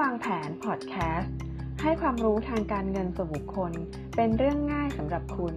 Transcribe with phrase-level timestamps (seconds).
[0.00, 1.34] วางแผนพอดแคสต์
[1.82, 3.72] ให้ความรู้ทางการเงินส่วนบุคคล
[4.16, 5.54] เป็นเรื่องง่ายสำหรับคุณ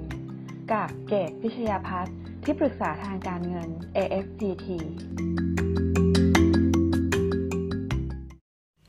[0.72, 4.68] กับเกตพิชยาพัฒน์ที่ปรึกษาทางการเงิน AFPT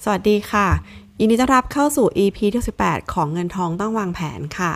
[0.05, 0.69] สวัสดีค่ะ
[1.21, 4.73] ยินดีต้อนรับเข้าสู่ EP ที่18ของเงินทองต้องวางแผนค่ะ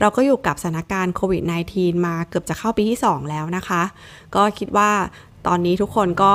[0.00, 1.42] เราก็อยู่กับสถานการณ์โควิด
[1.74, 3.82] -19 มาเกือบจะเข้าปีที่ 2 แล้วนะคะ
[4.34, 4.90] ก็คิดว่า
[5.46, 6.32] ตอนนี้ทุกคนก็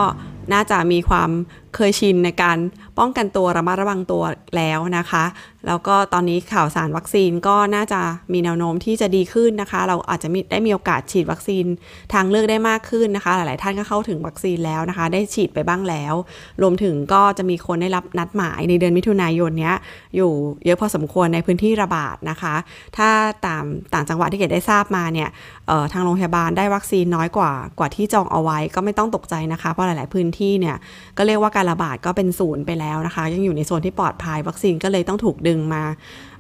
[0.54, 1.30] น่าจะมีความ
[1.76, 2.58] เคยชินในการ
[3.00, 4.24] ป้องกันตัวระมัดระวังตัว
[4.56, 5.24] แล้วนะคะ
[5.68, 8.02] แล้วก็ตอนนี้ข่าวสารวัคซีนก็น่าจะ
[8.34, 11.66] มีแนวโน้มที่จะดีขึ้นนะคะ เราอาจจะได้มีโอกาสฉีดวัคซีน
[12.14, 16.14] ทางเลือกได้มากขึ้นนะคะ หลาย ๆ ท่านก็เข้าถึงวัคซีนแล้วนะคะ ได้ฉีดไปบ้างแล้ว
[16.62, 19.72] รวมถึงก็จะมีคนได้รับนัดหมายในเดือนมิถุนายนนี้
[20.16, 20.32] อยู่
[20.66, 22.56] เยอะพอสมควรในพื้นที่ระบาดนะคะ
[22.98, 23.10] ถ้า
[23.46, 23.64] ตาม
[23.94, 25.30] ต่างจังหวัดที่เกดได้ทราบมาเนี่ย
[25.94, 30.76] ทางโรงพยาบาลได้วัคซีนน้อยกว่ากว่าที่จองเอาไว้ก็ไม่ต้องตกใจนะคะ เพราะหลาย ๆ พื้นที่เนี่ย
[31.18, 35.84] ก็เรียกว่าการระบาดก็เป็นศูนย์ไปแล้วนะคะ ยังอยู่ในโซนที่ปลอดภัยวัคซีนก็เลยต้องถูกดึงมา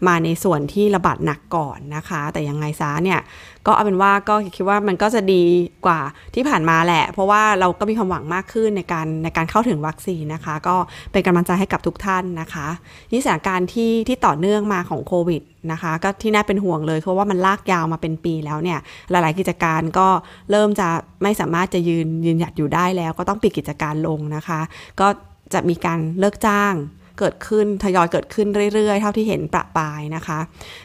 [0.08, 3.20] มาในส่วนที่ระบาดหนักก่อนนะคะ แต่ยังไงซะเนี่ย
[3.68, 5.44] ก็เอาเป็นว่าก็คิดว่ามันก็จะดี
[5.86, 6.00] กว่า
[6.36, 10.76] ที่ผ่านมาแหละ เพราะว่าเราก็มีความหวังมากขึ้นในการในการเข้าถึงวัคซีนนะคะ ก็
[11.12, 12.68] เป็นกำลังใจให้กับทุกท่านนะคะ
[13.12, 15.42] นี่สถานการณ์ที่ที่ต่อเนื่องมาของโควิด
[15.72, 18.80] นะคะ ก็ที่น่าเป็นห่วงเลยเพราะว่ามันลากยาวมาเป็นปีแล้วเนี่ย
[19.12, 20.08] หลาย ๆ กิจการก็
[20.52, 20.88] เริ่มจะ
[21.24, 24.60] ไม่สามารถจะยืนยืนหยัดอยู่ได้แล้ว ก็ต้องปิดกิจการลงนะคะ
[25.00, 25.08] ก็
[25.54, 26.74] จะมีการเลิกจ้าง
[27.22, 30.40] เกิดขึ้นทยอยเกิดขึ้นเรื่อยๆ เท่าที่เห็นประปายนะคะ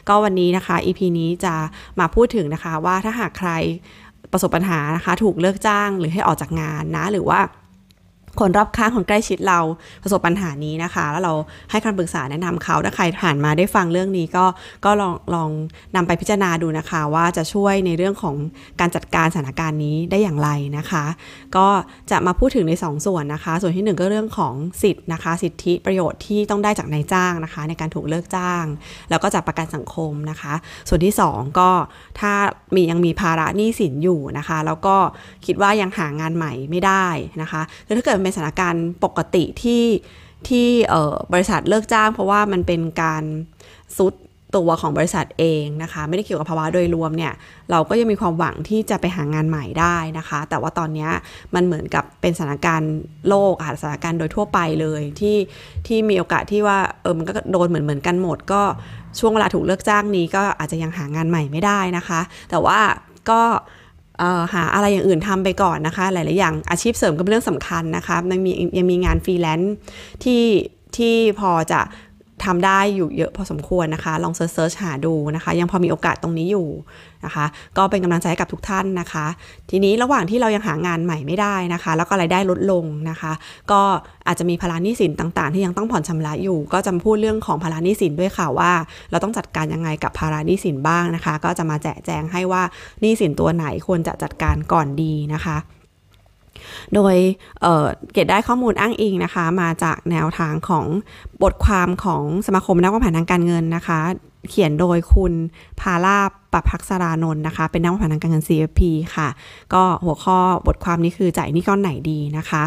[0.09, 1.55] ก็วันนี้นะคะ EP นี้จะ
[1.99, 3.51] มาพูดถึงนะคะว่าถ้าหากใคร
[4.31, 7.39] ประสบปัญหานะคะ ถูกเลิกจ้างหรือให้ออกจากงานนะ หรือว่า
[8.39, 9.59] คนรอบข้างคนใกล้ชิดเรา
[10.03, 11.33] ประสบปัญหานี้นะคะ แล้วเรา
[11.71, 14.45] ให้คำปรึกษาแนะนำเขาถ้าใครผ่านมาได้ฟังเรื่องนี้ก็
[14.85, 15.49] ก็ลองลอง
[15.95, 18.35] นำไปพิจารณาดูนะคะ ว่าจะช่วยในเรื่องของ
[18.79, 21.05] การจัดการสถานการณ์นี้ได้อย่างไรนะคะ
[21.57, 21.67] ก็
[22.11, 28.65] จะมาพูดถึงใน 2สส่วนนะคะ ส่วนที่ 1 ก็เรื่องของสิทธิ์นะคะ สิทธิประโยชน์ที่ต้องได้จากนายจ้างนะคะ ในการถูกเลิกจ้าง
[29.09, 30.53] แล้วก็จากประกันสังคมนะคะ
[30.89, 31.69] ส่วนที่ 2 ก็
[32.19, 32.33] ถ้า
[32.75, 34.95] มียังมีภาระหนี้สินอยู่นะคะ แล้วก็
[35.45, 37.07] คิดว่ายังหางานใหม่ไม่ได้
[37.41, 39.83] นะคะคือถ้าเกิดเป็นสถานการณ์ปกติที่
[40.49, 40.67] ที่
[41.33, 43.23] บริษัทเลิกจ้าง เพราะว่ามันเป็นการ
[43.97, 44.13] ซุด
[44.55, 47.33] ตัวของบริษัทเองนะคะ ไม่ได้เกี่ยวกับภาวะโดยรวมเนี่ย
[47.71, 51.07] เราก็ยังมีความหวังที่จะไปหางานใหม่ได้นะคะ แต่ว่าตอนนี้
[51.55, 52.93] มันเหมือนกับเป็นสถานการณ์
[53.27, 55.37] โลกค่ะสถานการณ์โดยทั่วไปเลยที่
[55.87, 58.61] ที่มีโอกาสที่ว่าเออมันก็โดนเหมือนเหมือนกันหมด ก็
[59.19, 62.79] ช่วงเวลาถูกเลิกจ้างนี้ก็อาจจะยังหางานใหม่ไม่ได้นะคะ แต่ว่า
[63.29, 63.41] ก็
[64.53, 69.73] หาอะไรอย่างอื่นทำไปก่อนนะคะ หลาย ๆ อย่างอาชีพเสริมก็เป็นเรื่องสำคัญนะคะยังมียังมีงานฟรีแลนซ์
[70.23, 70.43] ที่
[70.97, 71.79] ที่พอจะ
[72.45, 76.67] ทำได้อยู่เยอะพอสมควรนะคะ ลอง search หาดูนะคะ ยังพอมีโอกาสตรงนี้อยู่
[77.25, 77.45] นะคะ
[77.77, 79.25] ก็เป็นกำลังใจให้กับทุกท่านนะคะ
[79.69, 83.31] ทีนี้ระหว่างที่เรายังหางานใหม่ไม่ได้นะคะ แล้วก็รายได้ลดลงนะคะ
[83.71, 83.81] ก็
[84.27, 88.71] อาจจะมีภาระหนี้สินต่างๆ ที่ยังต้องผ่อนชำระอยู่ ก็จะพูดเรื่องของภาระหนี้สินด้วยค่ะว่า
[89.11, 92.63] เราต้องจัดการยังไงกับภาระหนี้สินบ้างนะคะ ก็จะมาแจกแจงให้ว่า
[93.01, 95.57] หนี้สินตัวไหนควรจะจัดการก่อนดีนะคะ
[96.95, 97.15] โดย
[97.61, 100.85] เเกตได้ข้อมูลอ้างอิงนะคะ มาจากแนวทางของ
[101.43, 103.99] บทความของสมาคมนักวางแผนทางการเงินนะคะ
[104.49, 105.33] เขียนโดยคุณ
[105.79, 106.19] พาลา
[106.53, 108.81] ประพักษรานนท์นะคะ เป็นนักวางแผนทางการเงิน CFP
[109.15, 109.29] ค่ะ
[109.73, 110.37] ก็หัวข้อ
[110.67, 112.63] บทความนี้คือจ่ายนี่ก้อนไหนดีนะคะ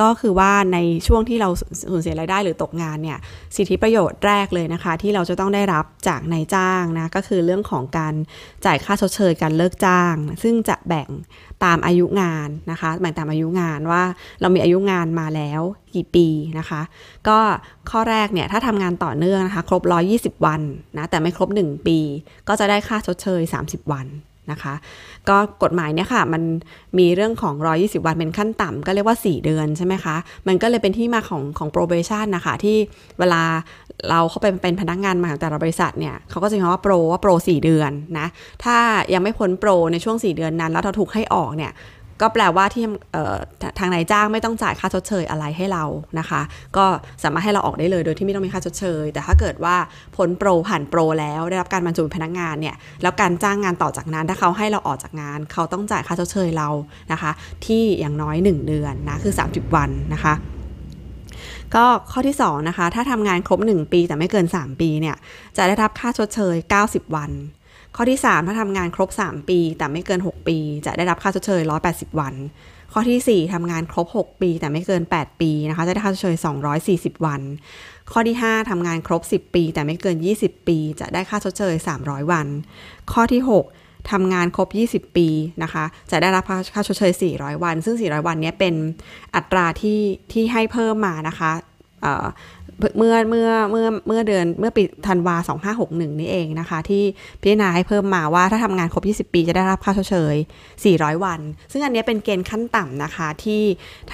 [0.00, 1.48] ก็คือว่าในช่วงที่เรา
[1.90, 3.18] สูญเสียรายได้หรือตกงานเนี่ย
[3.56, 8.14] สิทธิประโยชน์แรกเลยนะคะ ที่เราจะต้องได้รับจากนายจ้างนะก็คือเรื่องของการ
[8.64, 11.08] จ่ายค่าชดเชยการเลิกจ้าง ซึ่งจะแบ่ง
[11.64, 14.02] ตามอายุงานนะคะแบ่งตามอายุงานว่า
[14.40, 15.60] เรามีอายุงานมาแล้ว
[15.94, 16.82] กี่ปีนะคะ
[17.28, 17.38] ก็
[17.90, 19.82] ข้อแรกเนี่ยถ้าทำงานต่อเนื่องนะคะ ครบ
[20.14, 20.62] 120 วัน
[20.98, 21.98] นะแต่ไม่ครบ 1 ปี
[22.48, 24.06] ก็จะได้ค่าชดเชย 30 วัน
[24.52, 24.74] นะคะ
[25.28, 26.42] ก็กฎหมายเนี่ยค่ะ มัน
[26.98, 30.16] มีเรื่องของ 120 วันเป็นขั้นต่ำก็เรียกว่า 4 เดือนใช่ไหมคะ
[30.48, 32.76] มันก็เลยเป็นที่มาของของ probation นะคะ ที่
[33.18, 33.42] เวลา
[34.10, 38.26] เราเข้าไปเป็นพนักงานมาของแต่ละบริษัทเนี่ยเขาก็จะมีคำว่าโปรว่าโปร4เดือนนะ
[38.64, 38.76] ถ้า
[39.14, 41.72] ยังไม่พ้นโปรในช่วง 4 เดือนนั้น แล้วเราถูกให้ออกเนี่ย
[42.20, 42.84] ก็แปลว่าที่
[43.78, 45.84] ทางนายจ้างไม่ต้องจ่ายค่าชดเชยอะไรให้เรา
[46.18, 46.40] นะคะ
[46.76, 46.84] ก็
[47.22, 49.76] สามารถให้เราออกได้เลยโดยที่ไม่ต้องมีค่าชดเชย แต่ถ้าเกิดว่า
[50.16, 56.68] พ้นโปรผ่านโปรแล้วได้รับการบรรจุพนักงานเนี่ยแล้วการจ้างงานต่อจากนั้น ถ้าเขาให้เราออกจากงาน เขาต้องจ่ายค่าชดเชยเรา
[57.12, 57.30] นะคะ
[57.66, 60.34] ที่อย่างน้อย 1 เดือนนะคือ 30 วันนะคะ
[61.76, 65.16] ก็ข้อที่2นะคะ ถ้าทำงานครบ 1 ปีแต่ไม่เกิน 3 ปีเนี่ย
[65.56, 66.56] จะได้รับค่าชดเชย
[66.86, 67.30] 90 วัน
[67.96, 72.34] ข้อที่ 3 ถ้าทำงานครบ 3 ปี แต่ไม่เกิน 6 ปี จะได้รับค่าชดเชย 180 วัน
[72.92, 76.36] ข้อที่ 4ทำงานครบ 6 ปี แต่ไม่เกิน 8 ปีนะคะ จะได้ค่าชดเชย
[76.80, 77.40] 240 วัน
[78.12, 82.46] ข้อที่ 5ทำงานครบ 10 ปี แต่ไม่เกิน 20 ปี จะได้ค่าชดเชย 300 วัน
[83.12, 83.42] ข้อที่
[83.76, 85.28] 6ทำงานครบ 20 ปี
[85.62, 86.44] นะคะ จะได้รับ
[86.74, 88.74] ค่าชดเชย 400 วัน ซึ่ง 400 วันนี้เป็น
[89.36, 90.00] อัตราที่
[90.32, 91.52] ที่ให้เพิ่มมานะคะ
[92.78, 95.36] เมื่อเมื่อเมื่อเมื่อเดือนเมื่อปีธันวา
[95.78, 97.02] 2561 นี่เองนะคะ ที่
[97.40, 100.34] พิจารณาให้เพิ่มมาว่าถ้าทำงานครบ 20 ปีจะได้รับค่าชดเชย
[100.80, 101.40] 400 วัน
[101.72, 103.62] ซึ่งอันนี้เป็นเกณฑ์ขั้นต่ำนะคะที่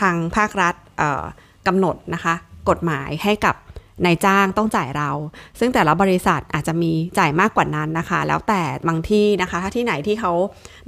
[0.00, 0.74] ทางภาครัฐ
[1.66, 2.34] กำหนดนะคะ
[2.68, 3.54] กฎหมายให้กับ
[4.04, 5.10] นายจ้างต้องจ่ายเรา
[5.58, 10.32] ซึ่งแต่ละบริษัทอาจจะมีจ่ายมากกว่านั้นนะคะ แล้วแต่บางที่นะคะ ถ้าที่ไหนที่เขา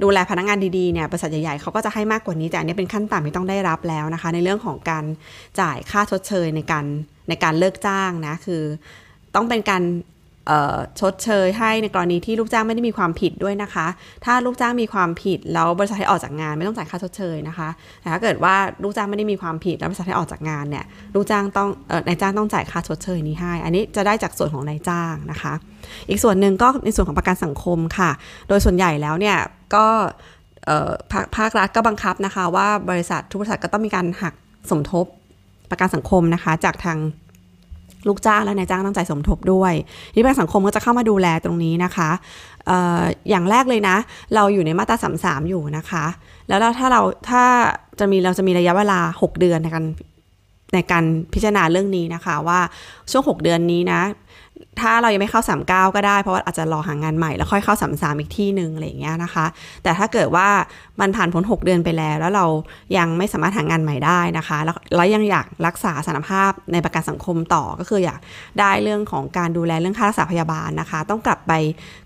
[0.03, 5.05] ดูแลพนักงานดีๆเนี่ยบริษัทใหญ่ๆเขาก็จะให้มากกว่านี้แต่อันนี้เป็นขั้นต่ำที่ต้องได้รับแล้วนะคะ ในเรื่องของการ
[5.61, 6.85] จ่ายค่าชดเชยในการ
[7.29, 8.63] ในการเลิกจ้างนะคือ
[9.35, 9.83] ต้องเป็นการ
[10.99, 13.87] ชดเชยให้ในกรณีที่ลูกจ้างไม่ได้มีความผิดด้วยนะคะ
[14.25, 17.69] ถ้าลูกจ้างมีความผิดแล้วบริษัทให้ออกจากงานไม่ต้องจ่ายค่าชดเชยนะคะ
[18.01, 20.85] แต่ถ้าเกิดว่าลูกจ้างไม่ได้มีความผิดแล้วบริษัทให้ออกจากงานเนี่ย
[21.15, 21.69] ลูกจ้างต้อง
[22.07, 25.53] นายจ้างต้องจ่ายค่าชดเชยนี้ให้ อันนี้จะได้จากส่วนของนายจ้างนะคะ
[26.09, 28.11] อีกส่วนหนึ่งก็ในส่วนของประกันสังคมค่ะ
[28.47, 29.37] โดยส่วนใหญ่แล้วเนี่ย
[29.75, 29.85] ก็
[31.37, 34.33] ภาครัฐก็บังคับนะคะ ว่าบริษัททุกบริษัทก็ต้องมีการหัก
[34.69, 35.05] สมทบ
[35.71, 36.97] ประกันสังคมนะคะจากทาง
[38.07, 39.73] ลูกจ้างและนายจ้างตั้งใจสมทบด้วย
[40.15, 42.09] นี่ประกันสังคมก็จะเข้ามาดูแลตรงนี้นะคะ
[42.69, 43.95] อออย่างแรกเลยนะ
[44.35, 46.05] เราอยู่ในมาตราสามสามอยู่นะคะ
[46.47, 47.43] แล้วถ้าเราถ้า
[47.99, 49.85] จะมีเราจะมีระยะเวลา 6 เดือนในการ
[50.73, 52.59] ในการพิจารณาเรื่องนี้นะคะว่า
[53.11, 54.01] ช่วง 6 เดือนนี้นะ
[54.81, 59.45] ถ้าเรายังไม่เข้า 39 ก็ได้ เพราะว่าอาจจะรอหางานใหม่แล้วค่อยเข้า 33 อีกที่หนึ่งอะไรอย่างเงี้ยนะคะ
[59.83, 60.47] แต่ถ้าเกิดว่า
[60.99, 62.45] มันผ่านพ้น 6 เดือนไปแล้ว แล้วเรา
[62.97, 68.19] ยังไม่สามารถหางานใหม่ได้นะคะ แล้วแล้วยังอยากรักษาสารภาพในประกันสังคมต่อก็คืออยาก
[68.59, 71.53] ได้เรื่องของการดูแลเรื่องค่ารักษาพยาบาลนะคะ ต้องกลับไป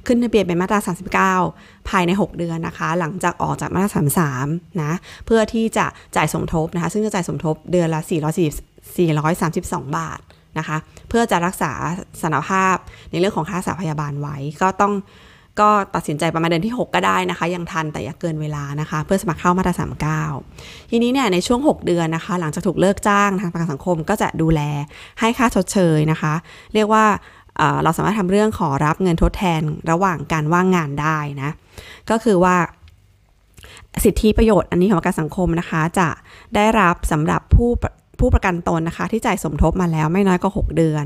[0.07, 3.91] ขึ้นทะเบียนเป็นมาตรา 39 ภายใน 6 เดือนนะคะ หลังจากออกจากมาตรา
[4.37, 4.93] 33นะ
[5.25, 10.19] เพื่อที่จะจ่ายสมทบนะคะ ซึ่งจะจ่ายสมทบเดือนละ432 บาท
[10.57, 10.77] นะคะ
[11.09, 11.71] เพื่อจะรักษา
[12.21, 12.75] สาภาพ
[13.11, 14.93] ในเรื่องของค่ารักษาพยาบาลไว้ก็ต้อง
[15.61, 20.23] ก็ตัดสินใจประมาณเดือนที่ 6 ก็ได้นะคะ ยังทันแต่อย่าเกินเวลานะคะ เพื่อสมัครเข้ามาตราสามเก้า
[20.89, 24.61] ทีนี้เนี่ยในช่วง 6 เดือนนะคะ หลังจากถูกเลิกจ้างทางประกันสังคมก็จะดูแล
[25.19, 26.33] ให้ค่าชดเชยนะคะ
[26.73, 27.05] เรียกว่า
[27.83, 29.61] เราสามารถทำเรื่องขอรับเงินทดแทน
[29.91, 31.51] ระหว่างการว่างงานได้นะ
[32.09, 32.55] ก็คือว่า
[34.03, 36.09] สิทธิประโยชน์อันนี้ของประกันสังคมนะคะ จะ
[36.55, 37.69] ได้รับสำหรับผู้
[38.21, 41.05] ผู้ประกันตนนะคะ ที่จ่ายสมทบมาแล้วไม่น้อยกว่า6เดือน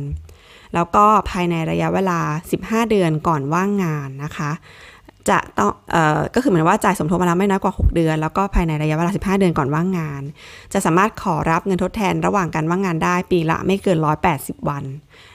[0.73, 2.19] แล้วก็ภายในระยะเวลา
[2.55, 4.51] 15 เดือนก่อนว่างงานนะคะ
[5.29, 10.21] จะต้องออก็คือเหมือนว่าจ่ายสมทบมาแล้วไม่น้อยกว่า 6 เดือน แล้วก็ภายในระยะเวลา 15 เดือนก่อนว่างงาน
[10.73, 13.97] จะสามารถขอรับเงินทดแทนระหว่างการว่างงานได้ปีละไม่เกิน
[14.33, 14.83] 180 วัน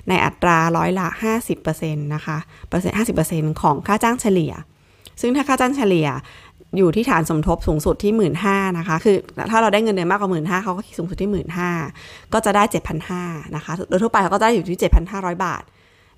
[0.09, 1.09] ในอัตราร้อยละ
[1.61, 2.39] 50%นะคะ
[2.69, 2.97] เปอร์เซ็นต์
[3.53, 4.53] 50%ของค่าจ้างเฉลี่ย
[5.21, 6.09] ซึ่งถ้าค่าจ้างเฉลี่ย
[6.77, 9.17] อยู่ที่ฐานสมทบสูงสุดที่หมื่นห้านะคะ คือ
[9.51, 11.71] ถ้าเราได้เงินเดือนมากกว่าหมื่นห้าเขาก็คิดสูงสุดที่หมื่นห้า
[12.33, 13.23] ก็จะได้เจ็ดพันห้า
[13.57, 15.63] นะคะ โดยทั่วไปเขาก็ได้อยู่ที่เจ็ดพันห้าร้อยบาท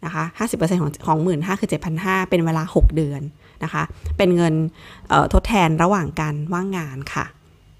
[0.05, 3.23] นะคะห้าสิบเปอร์เซ็นต์ของของหมื่นห้าคือเจ็ดพันห้าเป็นเวลาหกเดือน
[3.65, 3.83] นะคะ
[4.17, 4.55] เป็นเงิน
[5.33, 7.25] ทดแทนระหว่างการว่างงานค่ะ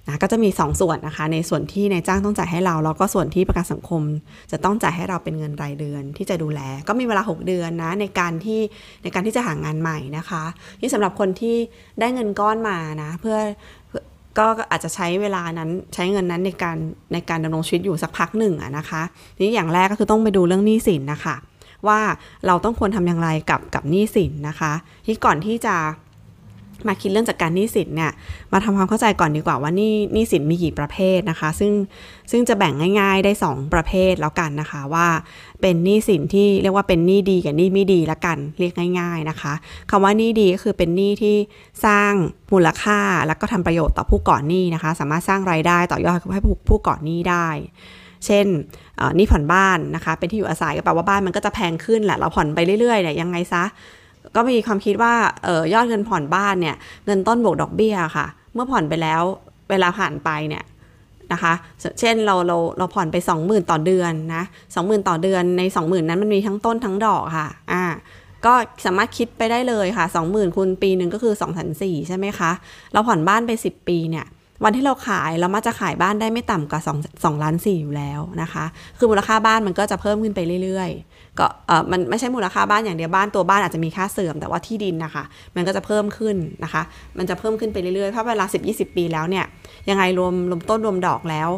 [0.07, 4.03] นะก็จะมี 2 ส่วนนะคะ ในส่วนที่นายจ้างต้องจ่ายให้เรา แล้วก็ส่วนที่ประกันสังคม
[4.51, 8.61] จะต้องจ่ายให้เราเป็นเงินรายเดือนที่จะดูแล ก็มีเวลา 6 เดือนนะในการที่
[9.03, 10.45] ในการที่จะหางานใหม่นะคะ
[10.81, 11.57] นี่สำหรับคนที่
[12.01, 13.39] ได้เงินก้อนมานะ เพื่อ
[14.39, 16.77] ก็อาจจะใช้เวลานั้นใช้เงินนั้นในการ
[17.13, 19.03] ในการดำรงชีวิตอยู่สักพักหนึ่งอะนะคะ
[19.41, 21.37] นี่อย่างแรกก็คือต้องไปดูเรื่องหนี้สินนะคะ
[21.89, 22.01] ว่า
[22.47, 24.73] เราต้องควรทำอย่างไรกับกับหนี้สินนะคะ
[25.07, 25.77] ที่ก่อนที่จะ
[26.89, 28.13] มาคิดเรื่องจัดการหนี้สินเนี่ย
[28.53, 31.73] มาทำความเข้าใจก่อนดีกว่าว่านี่หนี้สินมีกี่ประเภทนะคะ ซึ่ง
[32.31, 35.07] ซึ่งจะแบ่งง่าย ๆได้ 2 ประเภทแล้วกันนะคะว่า
[35.61, 39.53] เป็นหนี้สินที่เรียกว่าเป็นหนี้ดีกับหนี้ไม่ดีละกันเรียกง่าย ๆนะคะ
[39.91, 41.37] คำว่าหนี้ดีก็คือเป็นหนี้ที่
[41.85, 42.13] สร้าง
[42.53, 47.49] มูลค่าแล้วก็ทำประโยชน์ต่อผู้ก่อหนี้นะคะ สามารถสร้างรายได้ต่อยอดให้ผู้ผู้ก่อหนี้ได้
[48.27, 48.47] เช่น
[49.19, 53.65] นี่ผ่อนบ้านนะคะ เป็นที่อยู่อาศัยก็แปลว่าบ้านมันก็จะแพงขึ้นแหละเราผ่อนไปเรื่อยๆเนี่ยยังไงซะ
[54.35, 59.23] ก็มีความคิดว่าเออยอดเงินผ่อนบ้านเนี่ยเงินต้นบวกดอกเบี้ยค่ะ เมื่อผ่อนไปแล้ว
[59.71, 60.65] เวลาผ่านไปเนี่ย
[61.33, 61.53] นะคะ
[62.01, 64.43] เช่นเราเราเราผ่อนไป 20,000 ต่อเดือนนะ
[64.77, 67.85] 20,000 ต่อเดือนใน 20,000 นั้นมันมีทั้งต้นทั้งดอกค่ะอ่า
[68.45, 71.35] ก็สามารถคิดไปได้เลยค่ะ 20,000คูณปีหนึ่งก็คือ
[71.71, 72.51] 2,400ใช่ไหมคะ
[72.93, 74.27] เราผ่อนบ้านไป 10 ปีเนี่ย
[74.65, 78.65] วันที่เราขายเรามักจะขายบ้านได้ไม่ต่ำกว่า2 2ล้าน4อยู่แล้วนะคะ
[78.99, 85.25] คือมูลค่าบ้านมันก็จะเพิ่มขึ้นไปเรื่อยๆ ก็เออมันไม่ใช่มูลค่าบ้านอย่างเดียวบ้านตัวบ้านอาจจะมีค่าเสื่อมแต่ว่าที่ดินนะคะ
[85.57, 86.83] มันก็จะเพิ่มขึ้นนะคะ
[87.19, 89.45] มันจะเพิ่มขึ้นไปเรื่อยๆเพราะเวลา 10-20 ปีแล้วเนี่ย
[89.91, 91.49] ยังไงรวมรวมต้นรวมดอกแล้ว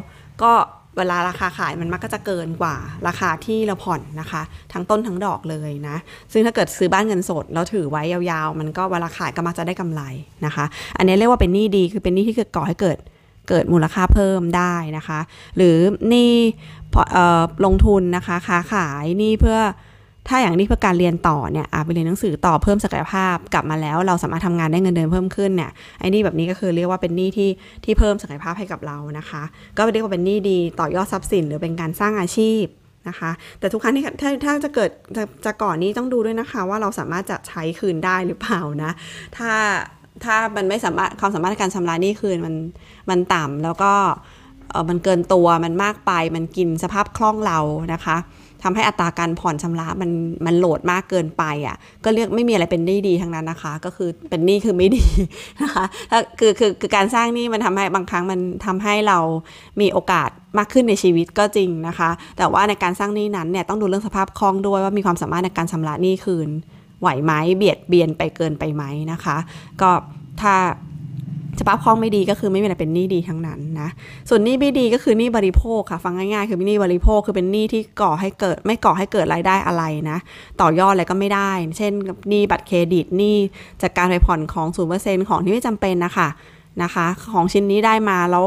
[0.42, 0.52] ก็
[0.98, 5.96] เวลาราคาขายมันมักก็จะเกินกว่าราคาที่เราผ่อนนะคะ ทั้งต้นทั้งดอกเลยนะ
[6.32, 10.02] ซึ่งถ้าเกิดซื้อบ้านเงินสดแล้วถือไว้ยาวๆ มันก็เวลาขายก็มักจะได้กำไร
[10.46, 10.64] นะคะ
[10.96, 12.98] อันนี้เรียกว่าเป็นหนี้ดีคือเป็นหนี้ที่เกิดก่อให้เกิด
[13.48, 15.20] เกิดมูลค่าเพิ่มได้นะคะ
[15.56, 15.76] หรือ
[16.12, 16.32] นี่
[17.64, 19.58] ลงทุนนะคะค้าขายนี่เพื่อ
[20.28, 27.50] ถ้าอย่างนี้เพื่อการเรียนต่อเนี่ยไปเรียนหนังสือต่อเพิ่มศักยภาพกลับมาแล้ว เราสามารถทำงานได้เงินเดือนเพิ่มขึ้นเนี่ยไอ้นี่แบบนี้ก็คือเรียกว่าเป็นหนี้ที่
[27.85, 29.43] ที่เพิ่มศักยภาพให้กับเรานะคะ
[29.76, 32.64] ก็เรียกว่าเป็นหนี้ดีต่อยอดทรัพย์สิน หรือเป็นการสร้างอาชีพ
[33.09, 38.90] นะคะ แต่ทุกครั้งที่ถ้าถ้าจะเกิดจะจะก่อนนี้ต้องดูด้วยนะคะ ว่าเราสามารถจะใช้คืนได้หรือเปล่านะ
[39.37, 39.52] ถ้า
[40.25, 42.54] ถ้ามันไม่สามารถความสามารถในการชำระหนี้คืนมัน
[43.11, 43.93] มันต่ำแล้วก็
[44.71, 47.59] เออมันเกินตัวมันมากไปมันกินสภาพคล่องเรา
[47.95, 48.16] นะคะ
[48.64, 50.11] ทำให้อัตราการผ่อนชำระมัน
[50.47, 55.04] มันโหลดมากเกินไปอะ่ะก็เรียกไม่มีอะไรเป็นหนี้ดีทั้งนั้นนะคะ ก็คือเป็นหนี้คือไม่ดี
[55.62, 59.18] นะคะถ้าคือคือคือการสร้างหนี้มันทำให้บางครั้งมันทำให้เรา
[59.80, 66.49] มีโอกาสมากขึ้นในชีวิตก็จริงนะคะ แต่ว่าในการสร้างหนี้นั้นเนี่ยต้องดูเรื่องสภาพคล่องด้วยว่ามีความสามารถในการชำระหนี้คืน
[67.00, 69.37] ไหวไหมเบียดเบียนไปเกินไปไหมนะคะ
[69.80, 69.90] ก็
[70.42, 70.54] ถ้า
[71.61, 73.88] สภาพคล่องไม่ดีก็คือไม่มีอะไรเป็นหนี้ดีทั้งนั้นนะ
[74.28, 80.18] ส่วนหนี้ไม่ดีก็คือหนี้บริโภคค่ะ ฟังง่ายๆ คือหนี้บริโภคคือเป็นหนี้ที่ก่อให้เกิดไม่ก่อให้เกิดรายได้อะไรนะ
[80.61, 81.92] ต่อยอดอะไรก็ไม่ได้ เช่น
[82.28, 83.37] หนี้บัตรเครดิตหนี้
[83.82, 86.28] จากการไปผ่อนของศูนเปอร์เซ็นของที่ไม่จำเป็นนะคะ
[86.82, 88.44] นะคะ ของชิ้นนี้ได้มาแล้ว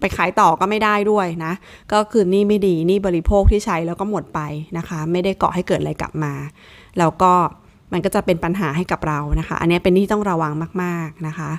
[0.00, 1.52] ไปขายต่อก็ไม่ได้ด้วยนะ
[1.92, 4.40] ก็คือหนี้ไม่ดีหนี้บริโภคที่ใช้แล้วก็หมดไป
[4.76, 6.32] นะคะ ไม่ได้ก่อให้เกิดอะไรกลับมา
[6.98, 7.32] แล้วก็
[7.92, 11.50] มันก็จะเป็นปัญหาให้กับเรานะคะ อันนี้เป็นที่ต้องระวังมาก ๆนะคะ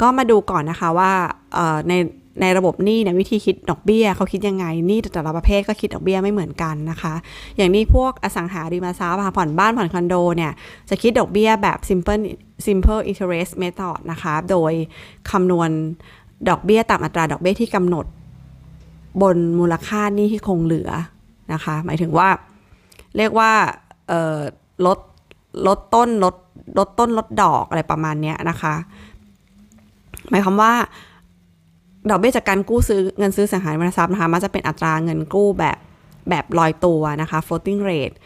[0.00, 1.12] ก็มาดูก่อนนะคะว่า
[1.88, 1.92] ใน
[2.42, 7.14] ในระบบหนี้เนี่ยวิธีคิดดอกเบี้ยเขาคิดยังไงหนี้แต่ละประเภทก็คิดดอกเบี้ยไม่เหมือนกันนะคะ
[7.56, 10.52] อย่างนี้พวกอสังหาริมทรัพย์ผ่อนบ้านผ่อนคอนโดเนี่ย
[10.90, 12.22] จะคิดดอกเบี้ยแบบ simple
[12.66, 14.72] simple interest method นะคะโดย
[15.30, 15.70] คำนวณ
[16.48, 18.06] ดอกเบี้ยตามอัตราดอกเบี้ยที่กำหนด
[19.22, 20.90] บนมูลค่าหนี้ที่คงเหลือ
[21.52, 22.28] นะคะ หมายถึงว่า
[23.16, 23.52] เรียกว่า
[24.86, 24.98] ลด
[25.66, 26.34] ลดต้นลด
[26.78, 28.74] ลดต้นลดดอกอะไรประมาณนี้นะคะ
[30.30, 30.72] หมายความว่า
[32.10, 35.78] ดอกเบี้ยจากการกู้ซื้อเงินซื้อสังหาริมทรัพย์นะคะมันจะเป็นอัตราเงินกู้แบบ
[36.28, 38.16] แบบลอยตัวนะคะ floating rate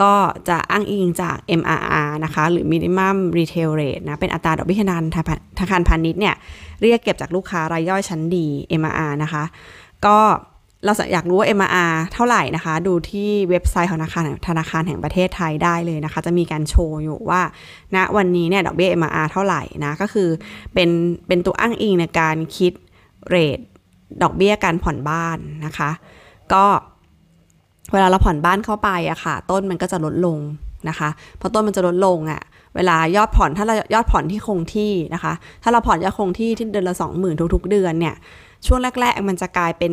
[0.00, 0.12] ก็
[0.48, 4.96] จะอ้างอิงจาก MRR นะคะ หรือ minimum retail rate นะ เป็นอัตราดอกเบี้ยธนา
[5.58, 6.34] ธนาคารพาณิชย์เนี่ย
[6.82, 8.46] เรียกเก็บจากลูกค้ารายย่อยชั้นดี
[8.80, 9.44] MRR นะคะ
[10.06, 10.18] ก็
[10.84, 17.40] เราอยากรู้ว่า MRR เท่าไหร่นะคะ ดูที่เว็บไซต์ของธนาคารธนาคารแห่งประเทศไทยได้เลยนะคะ จะมีการโชว์อยู่ว่า
[17.94, 20.28] ณนะวันนี้เนี่ยดอกเบี้ย MRR เท่าไหร่นะก็คือ
[20.74, 20.90] เป็น
[21.26, 22.72] เป็นตัวอ้างอิงในการคิด
[23.28, 23.58] เรท
[24.22, 25.90] ดอกเบี้ยการผ่อนบ้านนะคะ
[26.52, 26.64] ก็
[27.92, 30.38] เวลาเราผ่อนบ้านเข้าไปอะค่ะ ต้นมันก็จะลดลง
[30.88, 31.08] นะคะ
[31.40, 32.40] พอต้นมันจะลดลงอะ
[32.76, 35.32] เวลายอดผ่อนถ้าเรายอดผ่อนที่คงที่นะคะ
[35.62, 38.14] ถ้าเราผ่อนยอดคงที่ที่เดือนละสองหมื่นทุก ๆ เดือนเนี่ย
[38.66, 39.92] ช่วงแรก ๆ มันจะกลายเป็น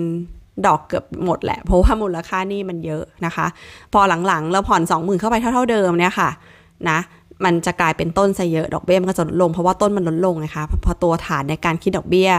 [0.67, 3.47] ดอกเกือบหมดแหละ เพราะว่ามูลค่านี่มันเยอะนะคะ
[3.93, 6.29] พอหลังๆ เราผ่อน 20,000 เข้าไปเท่าๆเดิมเนี่ยค่ะ
[6.89, 6.99] นะ
[7.45, 12.29] มันจะกลายเป็นต้นซะเยอะดอกเบี้ยมันก็จะลดลงเพราะว่าต้นมันลดลงนะคะพอตัวฐานในการคิดดอกเบี้ย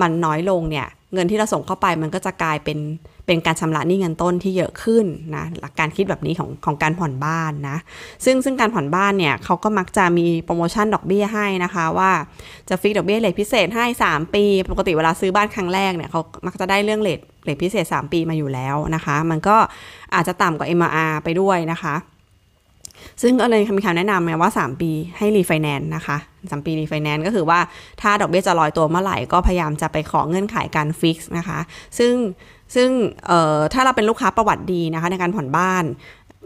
[0.00, 2.78] มันน้อยลงเนี่ยเงินที่เราส่งเข้าไปมันก็จะกลายเป็น
[3.26, 5.06] เป็นการชำระหนี้เงินต้นที่เยอะขึ้น
[5.36, 7.78] นะหลักการคิดแบบนี้ของของการผ่อนบ้านนะ
[8.24, 12.10] ซึ่งซึ่งการผ่อนบ้านเนี่ยเขาก็มักจะมีโปรโมชั่นดอกเบี้ยให้นะคะว่า
[12.68, 19.56] จะฟิกดอกเบี้ยเลทพิเศษให้ 3 ปี ปกติเวลาซื้อบ้านครั้งแรกเนี่ยเขามักจะได้เรื่อง rate rate พิเศษ 3 ปีมาอยู่แล้วนะคะ มันก็
[20.14, 21.96] อาจจะต่ำกว่า MRR ไปด้วยนะคะ
[23.22, 27.58] ซึ่งก็เลยมีคำแนะนำมาว่า 3 ปีให้รีไฟแนนซ์นะคะ3ปีรีไฟแนนซ์ก็คือว่า
[28.02, 31.58] ถ้าดอกเบี้ยจะลอยตัวเมื่อไหร่ก็พยายามจะไปขอเงื่อนไขการ fix นะคะ
[31.98, 32.12] ซึ่ง
[32.74, 32.88] ซึ่ง
[33.72, 35.84] ถ้าเราเป็นลูกค้าประวัติดีนะคะในการผ่อนบ้าน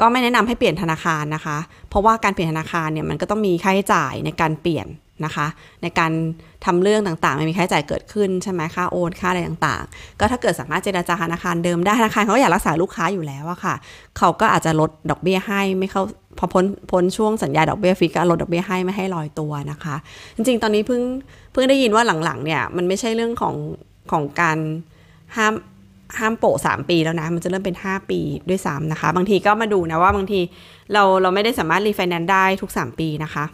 [0.00, 1.58] ก็ไม่แนะนำให้เปลี่ยนธนาคารนะคะ
[1.88, 4.86] เพราะว่าการเปลี่ยนธนาคารเนี่ยมันก็ต้องมีค่าใช้จ่ายในการเปลี่ยน
[5.24, 5.46] นะคะ
[5.82, 6.12] ในการ
[6.64, 13.74] ทำเรื่องต่างๆมันมีค่าใช้จ่ายเกิดขึ้นใช่ไหมค่าโอนค่าอะไรต่างๆ ก็ถ้าเกิดสามารถเจราจาธนาคารเดิมได้ธนาคารเขาอยากรักษาลูกค้าอยู่แล้วอะค่ะ
[14.18, 16.02] เขาก็อาจจะลดดอกเบี้ยให้ไม่เข้า
[16.38, 19.96] พอพ้นพ้นช่วงสัญญาดอกเบี้ยฟิกก็ลดดอกเบี้ยให้ไม่ให้ลอยตัวนะคะ
[20.36, 21.02] จริงๆ ตอนนี้เพิ่ง
[21.52, 23.54] เพิ่งได้ยินว่าหลังๆเนี่ยมันไม่ใช่เรื่องของ
[24.12, 24.58] ของการ
[25.36, 25.54] ห้าม
[26.18, 30.40] ห้ามโปะสามปีแล้วนะ มันจะเริ่มเป็น 5 ปีด้วยซ้ำนะคะ บางทีก็มาดูนะว่าบางที
[30.92, 33.44] เราเราไม่ได้สามารถรีไฟแนนซ์ได้ทุก 3 ปีนะคะ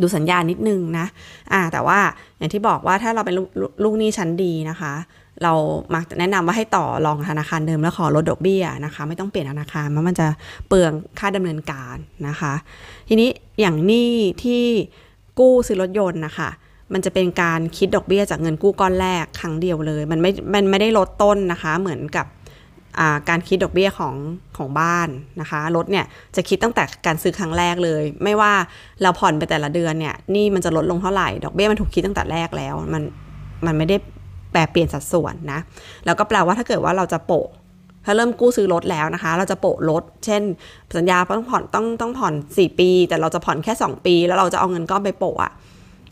[0.00, 1.06] ดูสัญญานิดนึงนะ
[1.52, 1.98] อ่าแต่ว่า
[2.38, 3.34] อย่างที่บอกว่าถ้าเราเป็น
[3.82, 4.92] ลูกหนี้ชั้นดีนะคะ
[5.42, 5.52] เรา
[5.94, 10.26] มักแนะนำว่าให้ต่อรองธนาคารเดิมแล้วขอลดดอกเบี้ยนะคะ ไม่ต้องเปลี่ยนธนาคารเพราะมันจะ
[10.68, 11.96] เปลืองค่าดำเนินการ
[12.28, 12.52] นะคะ
[13.08, 13.28] ทีนี้
[13.60, 14.10] อย่างหนี้
[14.42, 14.64] ที่
[15.38, 16.48] กู้ซื้อรถยนต์นะคะ
[16.92, 22.26] มันจะเป็นการคิดดอกเบี้ยจากเงินกู้ก้อนแรกครั้งเดียวเลย มันไม่ มันไม่ได้ลดต้นนะคะ เหมือนกับ
[23.28, 24.14] การคิดดอกเบี้ยของ
[24.56, 25.08] ของบ้าน
[25.40, 26.04] นะคะรถเนี่ย
[26.36, 28.52] จะคิดตั้งแต่การซื้อครั้งแรกเลย ไม่ว่า
[29.02, 33.02] เราผ่อนไปแต่ละเดือนเนี่ยนี่มันจะลดลงเท่าไหร่ ดอกเบี้ยมันถูกคิดตั้งแต่แรกแล้วมัน
[33.66, 33.96] มันไม่ได้
[34.52, 35.60] แปลเปลี่ยนสัดส่วนนะ
[36.06, 37.48] แล้วก็แปลว่าถ้าเกิดว่าเราจะโปะ
[38.04, 40.42] ถ้าเริ่มกู้ซื้อรถแล้วนะคะ เราจะโปะรถ เช่น
[40.96, 45.52] สัญญาต้องผ่อนต้องต้องผ่อน 4 ปี แต่เราจะผ่อนแค่ 2 ปี แล้วเราจะเอาเงินก้อนไปโปะอะ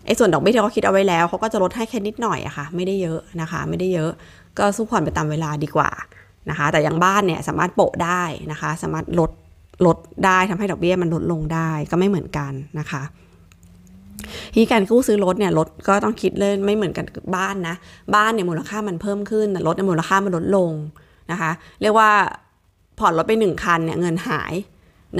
[0.09, 4.11] ไอ้ส่วนดอกเบี้ยที่เขาคิดเอาไว้แล้วเขาก็จะลดให้แค่นิดหน่อยอะค่ะ ไม่ได้เยอะนะคะ ไม่ได้เยอะ
[4.59, 5.91] ก็สู้ผ่อนไปตามเวลาดีกว่า
[6.51, 8.23] นะคะ แต่อย่างบ้านเนี่ยสามารถโปะได้
[8.53, 9.31] นะคะ สามารถลด
[9.87, 13.03] ลดได้ทำให้ดอกเบี้ยมันลดลงได้ก็ไม่เหมือนกันนะคะ
[14.55, 17.75] ที่การกู้ซื้อรถเนี่ยรถก็ต้องคิดเลยไม่เหมือนกันบ้านนะ
[18.15, 20.73] บ้านเนี่ยมูลค่ามันเพิ่มขึ้นแต่รถในมูลค่ามันลดลง
[21.31, 21.51] นะคะ
[21.83, 22.11] เรียกว่า
[22.99, 24.53] ผ่อนรถไปหนึ่งคันเนี่ยเงินหาย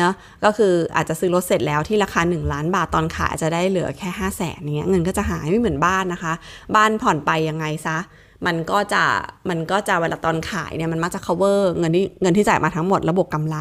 [0.01, 0.13] นะ
[0.45, 6.33] ก็คืออาจจะซื้อรถเสร็จแล้วที่ราคา 1 ล้านบาทตอนขายอาจจะได้เหลือแค่ 5 0 0แสนเงี้ยเงินก็จะหายไม่เหมือนบ้านนะคะ
[6.77, 7.99] บ้านผ่อนไปยังไงซะ
[8.47, 9.05] มันก็จะ
[9.49, 13.57] มันก็จะเวลาตอนขายเนี่ยมันมักจะ cover เงินที่เงินที่จ่ายมาทั้งหมดระบบกำไร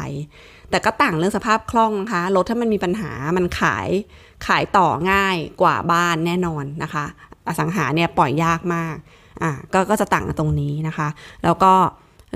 [0.70, 3.88] แต่ก็ต่างเรื่องสภาพคล่องนะคะรถถ้ามันมีปัญหามันขาย
[4.46, 7.04] ขายต่อง่ายกว่าบ้านแน่นอนนะคะ
[7.46, 8.96] อสังหาเนี่ยปล่อยยากมาก
[9.42, 11.08] อะก็ก็จะต่างตรงนี้นะคะ
[11.44, 11.72] แล้วก็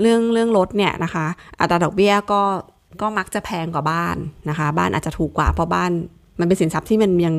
[0.00, 1.26] เรื่องเรื่องรถเนี่ยนะคะ
[1.61, 2.42] อัตราดอกเบี้ยก็
[3.00, 4.16] ก็มักจะแพงกว่าบ้าน
[4.49, 5.90] นะคะ บ้านอาจจะถูกกว่าเพราะบ้าน
[6.40, 7.37] มันเป็นสินทรัพย์ที่มันยัง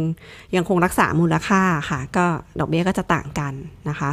[0.55, 2.25] ยังคงรักษามูลค่าค่ะ ก็
[2.59, 3.53] ดอกเบี้ยก็จะต่างกัน
[3.89, 4.09] นะคะ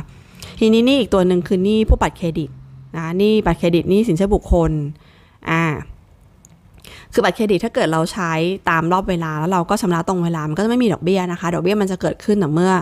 [0.60, 2.50] ทีนี้นี่อีกตัวหนึ่งคือหนี้ผู้บัตรเครดิต
[2.96, 4.70] นะหนี้บัตรเครดิตนี้สินเชื่อบุคคล
[5.50, 5.62] อ่า
[7.12, 8.32] คือบัตรเครดิตถ้าเกิดเราใช้
[8.70, 12.72] ตามรอบเวลาแล้วเราก็ชำระตรงเวลา มันก็จะไม่มีดอกเบี้ยนะคะ ดอกเบี้ยมันจะเกิดขึ้นแต่เมื่อ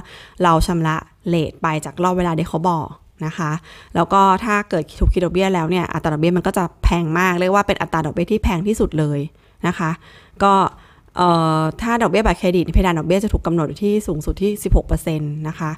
[0.43, 0.97] เราชำระ
[1.29, 2.89] เลทไปจากรอบเวลาที่เขาบอก
[3.27, 3.51] นะคะ
[3.95, 9.19] แล้วก็ถ้าเกิดถูกคิดดอกเบี้ยแล้วเนี่ยอัตราดอกเบี้ยมันก็จะแพงมาก เรียกว่าเป็นอัตราดอกเบี้ยที่แพงที่สุดเลย
[9.67, 9.91] นะคะ
[10.43, 10.53] ก็
[11.83, 14.51] ถ้าดอกเบี้ยบัตรเครดิตเพดานดอกเบี้ยจะถูกกำหนดที่สูงสุดที่
[15.01, 15.71] 16%นะคะ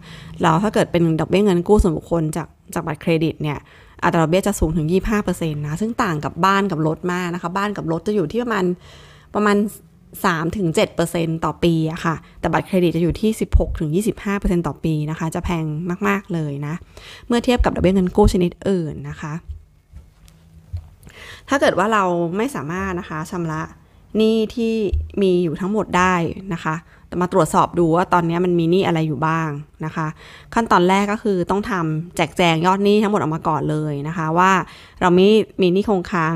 [0.43, 3.59] แล้วถ้าเกิดเป็นดอกเบี้ยเงินกู้ส่วนบุคคลจากจากบัตรเครดิตเนี่ย
[4.05, 4.87] อัตราดอกเบี้ยจะสูงถึง
[5.21, 8.65] 25%นะซึ่งต่างกับบ้านกับรถมากนะคะ บ้านกับรถจะอยู่ที่ประมาณ
[9.35, 9.57] ประมาณ
[10.65, 15.65] 3-7%ต่อปีอะค่ะ แต่บัตรเครดิตจะอยู่ที่ 16-25%ต่อปีนะคะ จะแพง
[16.09, 16.75] มาก ๆ เลยนะ
[17.27, 19.33] เมื่อเทียบกับดอกเบี้ยเงินกู้ชนิดอื่นนะคะ
[21.49, 22.05] ถ้าเกิดว่าเรา
[22.37, 23.63] ไม่สามารถนะคะชำระ
[24.17, 24.75] หนี้ที่
[25.23, 26.15] มีอยู่ทั้งหมดได้
[26.55, 26.75] นะคะ
[27.23, 29.49] มาตรวจสอบดูว่าตอนนี้มันมีหนี้อะไรอยู่บ้าง
[29.85, 30.07] นะคะ
[30.55, 34.53] ขั้นตอนแรกก็คือต้องทำแจกแจงยอดหนี้ทั้งหมดออกมาก่อนเลยนะคะ ว่า
[35.01, 35.27] เรามี
[35.61, 36.35] มีหนี้คงค้าง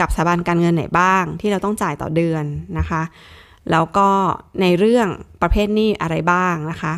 [0.00, 2.44] กับสถาบันการเงินไหนบ้าง ที่เราต้องจ่ายต่อเดือน
[2.78, 3.02] นะคะ
[3.70, 4.08] แล้วก็
[4.60, 5.08] ในเรื่อง
[5.42, 6.94] ประเภทหนี้อะไรบ้างนะคะ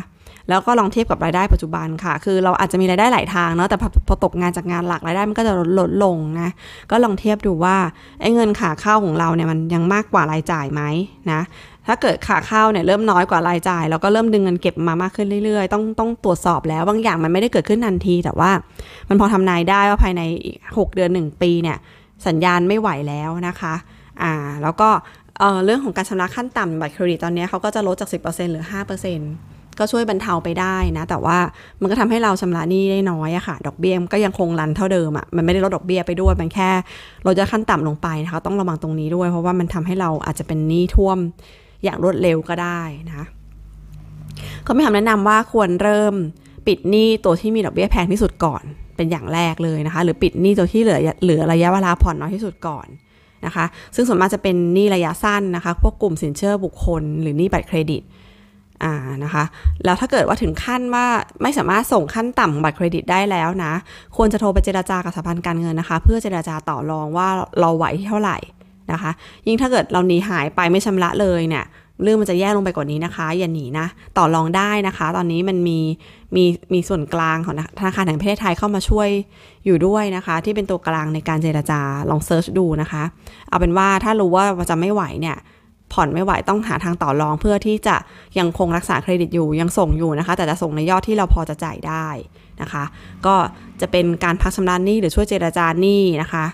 [0.49, 3.77] แล้วก็ลองเทียบกับรายได้ปัจจุบันค่ะ คือเราอาจจะมีรายได้หลายทางเนาะแต่
[4.07, 6.49] พอตกงานจากงานหลักรายได้มันก็จะลดลงนะ
[6.91, 7.75] ก็ลองเทียบดูว่า
[8.21, 10.81] ไอ้เงินขาเข้าของเราเนี่ยมันยังมากกว่ารายจ่ายไหม
[11.31, 11.41] นะ
[11.87, 18.51] ถ้าเกิดขาเข้าเนี่ยเริ่มน้อยกว่ารายจ่ายเราก็เริ่มดึงเงินเก็บมามากขึ้นเรื่อยๆ ต้องต้องตรวจสอบแล้วบางอย่างมันไม่ได้เกิดขึ้นทันที แต่ว่า
[19.09, 20.21] มันพอทำนายได้ว่าภายใน
[20.65, 21.77] 6 เดือน 1 ปีเนี่ย
[22.27, 23.73] สัญญาณไม่ไหวแล้วนะคะ
[24.21, 24.89] อ่าแล้วก็
[25.39, 28.65] เเรื่องของการชำระขั้นต่ำบัตรเครดิตตอนนี้เขาก็จะลดจาก 10%เหลือ
[29.21, 31.37] 5%ก็ช่วยบรรเทาไปได้นะ แต่ว่า
[31.81, 36.69] มันก็ทำให้เราชำระหนี้ได้น้อยอะค่ะ ดอกเบี้ยก็ยังคงรันเท่าเดิมอะมันไม่ได้ลดดอกเบี้ยไปด้วย มันแค่
[37.25, 41.17] ลดยอดขั้นต่ำลงไปนะคะ ต้องระวังตรงนี้ด้วย เพราะว่ามันทำให้เราอาจจะเป็นหนี้ท่วม
[41.83, 43.25] อย่างรวดเร็วก็ได้นะ
[44.65, 46.13] ก็ไม่ทำแนะนำว่าควรเริ่ม
[46.67, 48.63] ปิดหนี้ตัวที่มีดอกเบี้ยแพงที่สุดก่อน
[49.01, 52.87] เป็นอย่างแรกเลยนะคะ หรือปิดหนี้ตัวที่เหลือเหลือระยะเวลาผ่อนน้อยที่สุดก่อน
[53.45, 58.01] นะคะ ซึ่งส่วนมากจะเป็นหนี้ระยะสั้นนะคะ พวกกลุ่มสินเชื่อบุคคล หรือหนี้บัตรเครดิต
[58.83, 59.43] อ่านะคะ
[59.85, 61.05] แล้วถ้าเกิดว่าถึงขั้นว่า
[61.41, 63.73] ไม่สามารถส่งขั้นต่ำของบัตรเครดิตได้แล้วนะ
[64.17, 67.27] ควรจะโทรไปเจราจากับสถาบันการเงินนะคะ เพื่อเจราจาต่อรองว่า
[67.59, 68.37] เราไหวที่เท่าไหร่
[68.91, 69.11] นะคะ
[69.47, 71.65] ยิ่งถ้าเกิดเราหนีหายไปไม่ชำระเลยเนี่ย
[72.03, 73.87] เรื่องมันจะแย่ลงไปกว่านี้นะคะ อย่าหนีนะ
[74.17, 75.79] ต่อรองได้นะคะ ตอนนี้มันมี
[76.35, 79.09] มีมีส่วนกลางของธนาคารแห่งประเทศไทยเข้ามาช่วย
[79.65, 83.03] อยู่ด้วยนะคะ ที่เป็นตัวกลางในการเจรจาลองเซิร์ชดูนะคะ
[83.49, 85.37] เอาเป็นว่าถ้ารู้ว่าจะไม่ไหวเนี่ย
[85.93, 87.95] ผ่อนไม่ไหวต้องหาทางต่อรองเพื่อที่จะ
[88.39, 92.07] ยังคงรักษาเครดิตอยู่ยังส่งอยู่นะคะ แต่จะส่งในยอดที่เราพอจะจ่ายได้
[92.61, 92.83] นะคะ
[93.25, 93.35] ก็
[93.81, 96.45] จะเป็นการพักชำระหนี้หรือช่วยเจรจาหนี้นะคะ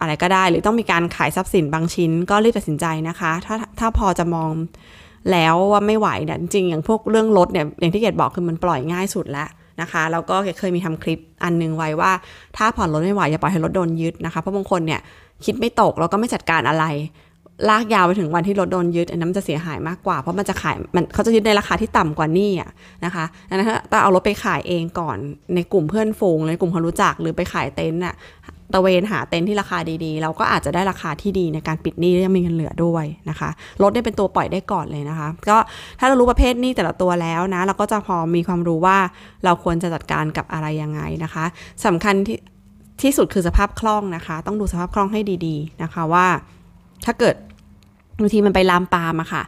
[0.00, 4.50] อะไรก็ได้ หรือต้องมีการขายทรัพย์สินบางชิ้นก็รีบตัดสินใจนะคะ ถ้าถ้าพอจะมอง
[5.32, 9.48] แล้วว่าไม่ไหวเนี่ยจริงอย่างพวกเรื่องรถเนี่ยอย่างที่เกดบอกคือมันปล่อยง่ายสุดแล้ว
[9.80, 12.12] นะคะแล้วก็เกดเคยมีทำคลิปอันนึงไว้ว่า
[12.56, 15.00] ถ้าผ่อนรถไม่ไหวอย่าปล่อยให้รถโดนยึดนะคะเพราะบางคนเนี่ย
[15.44, 16.86] คิดไม่ตกแล้วก็ไม่จัดการอะไร
[17.68, 22.70] ลากยาวไปถึงวันที่รถโดนยึดอันนั้นจะเสียหายมากกว่า เพราะมันจะขายมันเขาจะยึดในราคาที่ต่ำกว่านี่อะ
[23.04, 25.16] นะคะดังนั้นถ้าเอารถไปขายเองก่อน
[25.54, 28.14] ในกลุ่มเพื่อนฝูงในกลุ่มคนรู้จักหรือไปขายเต็นท์อะ
[28.74, 33.50] ตะเวนหาเต็นท์ที่ราคาดีๆ เราก็อาจจะได้ราคาที่ดีในการปิดหนี้และยังมีเงินเหลือด้วยนะคะ
[33.82, 35.56] รถได้เป็นตัวปล่อยได้ก่อนเลยนะคะ ก็
[35.98, 38.98] ถ้าเรารู้ประเภทหนี้แต่ละตัวแล้วนะ เราก็จะพอมีความรู้ว่า
[39.44, 41.44] เราควรจะจัดการกับอะไรยังไงนะคะ
[41.86, 42.38] สำคัญที่
[43.02, 46.26] ที่สุดคือสภาพคล่องนะคะ ต้องดูสภาพคล่องให้ดีๆนะคะว่า
[47.04, 47.34] ถ้าเกิด
[48.20, 49.42] บางทีมันไปลามปามอะค่ะ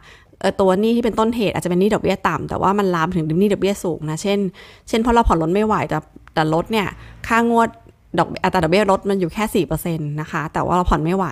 [0.61, 4.39] ตัวนี้ที่เป็นต้นเหตุอาจจะเป็นหนี้ดอกเบี้ยต่ำแต่ว่ามันลามถึงหนี้ดอกเบี้ยสูงนะ เช่น
[4.87, 5.97] เช่นเพราะเราผ่อนรถไม่ไหวแต่
[6.33, 6.87] แต่รถเนี่ย
[7.27, 7.69] ค่างวด
[8.17, 11.25] ดอกอัตราดอกเบี้ยลดมันอยู่แค่สี่เปอร์เซ็นต์นะคะ แต่ว่าเราผ่อนไม่ไหว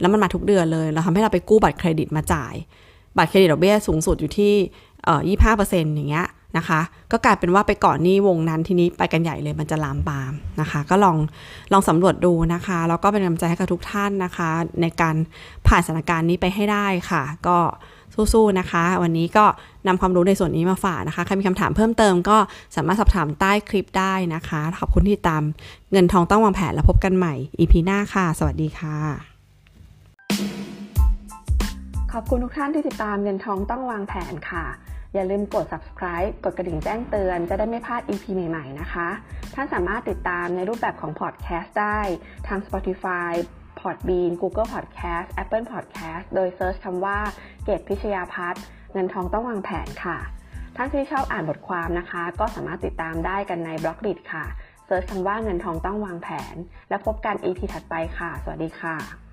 [0.00, 2.54] แล้วมันมาทุกเดือนเลย เราทำให้เราไปกู้บัตรเครดิตมาจ่าย
[3.16, 4.52] บัตรเครดิตดอกเบี้ยสูงสุดอยู่ที่
[5.04, 6.80] เอ่อยี่ห้าเปอร์เซ็นต์อย่างเงี้ยนะคะ
[7.12, 11.16] ก็กลายเป็นว่าไปก่อนนี้วงนั้นทีนี้ไปกันใหญ่เลยมันจะลามปามนะคะ ก็ลอง
[11.72, 15.16] ลองสำรวจดูนะคะ แล้วก็เป็นกำลังใจให้กับทุกท่านนะคะ ในการ
[15.66, 17.58] ผ่านสถานการณ์นี้ไปให้ได้ค่ะ ก็
[18.32, 19.44] สู้ๆนะคะ วันนี้ก็
[19.86, 22.38] นำความรู้ในส่วนนี้มาฝากนะคะ ใครมีคำถามเพิ่มเติมก็
[22.76, 25.42] สามารถสอบถามใต้คลิปได้นะคะ ขอบคุณที่ตาม
[25.92, 28.96] เงินทองต้องวางแผนแล้วพบกันใหม่ EP หน้าค่ะ สวัสดีค่ะ
[32.12, 34.64] ขอบคุณทุกท่านที่ติดตามเงินทองต้องวางแผนค่ะ
[35.14, 39.08] อย่าลืมกด subscribe กดกระดิ่งแจ้งเตือนจะได้ไม่พลาด EP ใหม่ ๆ นะคะ
[39.54, 42.00] ท่านสามารถติดตามในรูปแบบของพอดแคสต์ได้
[42.46, 43.32] ทาง Spotify
[43.84, 47.18] Podbean Google Podcast Apple Podcast โดย search คำว่า
[47.64, 50.18] เกตพิชยาพัฒน์เงินทองต้องวางแผนค่ะ
[50.76, 54.44] ท่านที่ชอบอ่านบทความนะคะ ก็สามารถติดตามได้กันใน Blockdit ค่ะ
[54.86, 56.56] search คำว่าเงินทองต้องวางแผน
[56.88, 59.23] แล้วพบกัน EP ถัดไปค่ะ สวัสดีค่ะ